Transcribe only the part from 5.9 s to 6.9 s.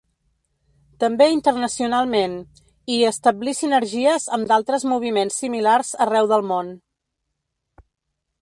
arreu del món.